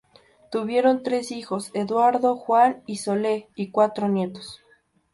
Tuvieron 0.51 1.03
tres 1.03 1.29
hijos: 1.31 1.69
Eduardo, 1.75 2.35
Juan 2.35 2.81
y 2.87 2.95
Sole, 2.97 3.49
y 3.55 3.69
cuatro 3.69 4.07
nietos. 4.07 4.59